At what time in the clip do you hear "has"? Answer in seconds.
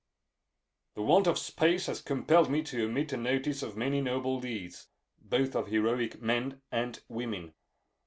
1.85-2.01